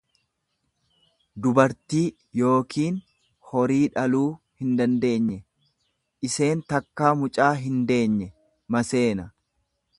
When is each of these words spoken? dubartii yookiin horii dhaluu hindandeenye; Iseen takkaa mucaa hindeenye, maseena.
dubartii 1.47 2.05
yookiin 2.45 2.97
horii 3.51 3.83
dhaluu 3.97 4.25
hindandeenye; 4.63 5.37
Iseen 6.29 6.67
takkaa 6.73 7.15
mucaa 7.23 7.51
hindeenye, 7.67 8.31
maseena. 8.77 9.31